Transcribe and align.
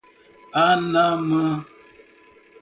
Anamã 0.63 1.61